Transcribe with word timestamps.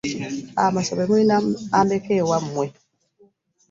Amasomero 0.65 1.07
mulina 1.09 1.35
ameka 1.79 2.11
ewammwe? 2.19 2.65